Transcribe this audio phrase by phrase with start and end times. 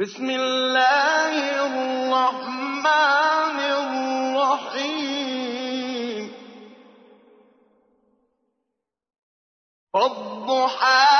[0.00, 3.58] بسم الله الرحمن
[4.40, 5.20] الرحيم.
[9.94, 11.19] والضحى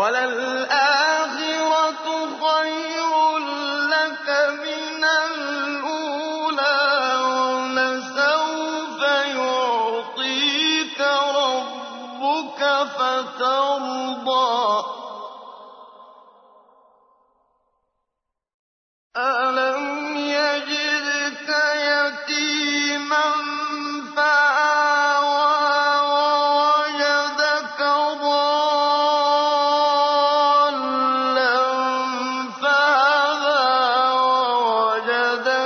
[0.00, 1.96] وللآخرة
[2.44, 3.12] خير
[3.92, 4.28] لك
[4.64, 6.80] من الأولى
[9.36, 11.00] يعطيك
[11.36, 12.60] ربك
[12.96, 14.69] فترضى.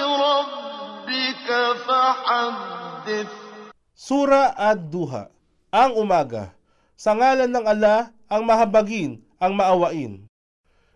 [0.00, 1.48] ربك
[1.86, 3.30] فحدث
[4.00, 5.28] Sura Ad-Duha,
[5.68, 6.56] ang umaga.
[6.96, 10.24] Sa ngalan ng ala, ang mahabagin, ang maawain.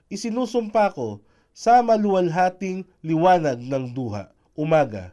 [0.08, 1.20] Isinusumpa ko
[1.52, 5.12] sa maluwalhating liwanag ng duha, umaga.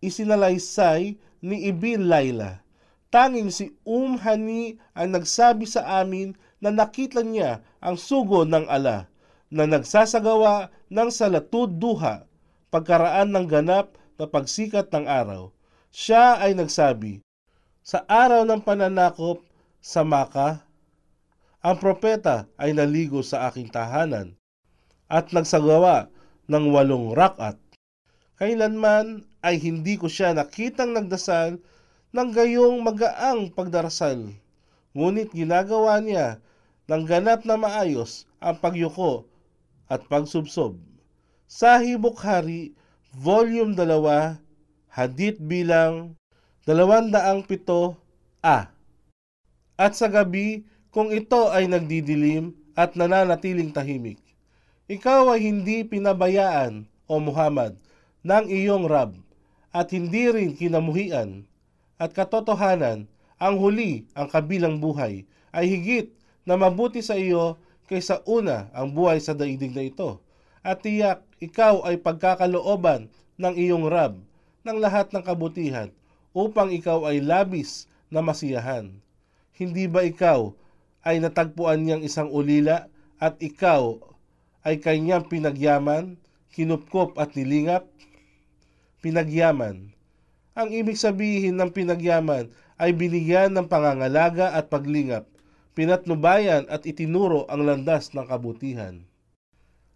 [0.00, 2.64] Isinalaysay ni Ibn Laila.
[3.12, 9.12] Tanging si Um Hani ang nagsabi sa amin na nakita niya ang sugo ng ala
[9.52, 12.29] na nagsasagawa ng salatud duha
[12.69, 15.49] pagkaraan ng ganap na pagsikat ng araw.
[15.89, 17.25] Siya ay nagsabi,
[17.81, 19.41] Sa araw ng pananakop
[19.81, 20.61] sa Maka,
[21.65, 24.37] ang propeta ay naligo sa aking tahanan
[25.09, 26.13] at nagsagawa
[26.45, 27.57] ng walong rakat.
[28.37, 31.57] Kailanman ay hindi ko siya nakitang nagdasal
[32.13, 34.29] ng gayong magaang pagdarasal.
[34.93, 36.37] Ngunit ginagawa niya
[36.85, 39.25] ng ganap na maayos ang pagyuko
[39.87, 40.79] at pagsubsob.
[41.47, 42.73] Sa Bukhari,
[43.13, 44.39] Volume 2,
[44.93, 46.17] Hadith bilang
[46.65, 47.13] 207
[48.41, 48.73] A.
[49.77, 54.21] At sa gabi, kung ito ay nagdidilim at nananatiling tahimik,
[54.85, 57.75] ikaw ay hindi pinabayaan, O Muhammad,
[58.23, 59.17] ng iyong Rab,
[59.73, 61.43] at hindi rin kinamuhian,
[61.99, 63.09] at katotohanan,
[63.41, 66.13] ang huli, ang kabilang buhay, ay higit
[66.47, 70.19] na mabuti sa iyo kaysa una ang buhay sa daigdig na ito.
[70.63, 74.15] At tiyak, ikaw ay pagkakalooban ng iyong Rab
[74.63, 75.91] ng lahat ng kabutihan
[76.31, 78.89] upang ikaw ay labis na masiyahan.
[79.53, 80.55] Hindi ba ikaw
[81.03, 82.87] ay natagpuan niyang isang ulila
[83.19, 83.99] at ikaw
[84.63, 86.15] ay kanyang pinagyaman,
[86.55, 87.83] kinupkop at nilingap?
[89.03, 89.91] Pinagyaman.
[90.55, 92.47] Ang ibig sabihin ng pinagyaman
[92.79, 95.27] ay binigyan ng pangangalaga at paglingap,
[95.73, 99.01] pinatnubayan at itinuro ang landas ng kabutihan.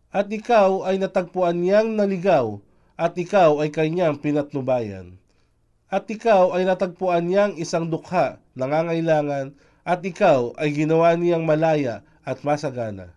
[0.10, 2.58] At ikaw ay natagpuan niyang naligaw
[2.98, 5.22] at ikaw ay kanyang pinatnubayan.
[5.88, 9.56] At ikaw ay natagpuan niyang isang dukha, nangangailangan,
[9.88, 13.16] at ikaw ay ginawa niyang malaya at masagana.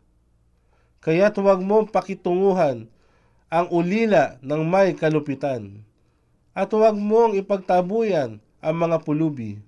[1.03, 2.87] Kaya huwag mong pakitunguhan
[3.51, 5.83] ang ulila ng may kalupitan,
[6.55, 9.59] at huwag mong ipagtabuyan ang mga pulubi,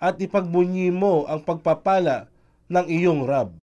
[0.00, 2.24] at ipagbunyi mo ang pagpapala
[2.72, 3.59] ng iyong Rab.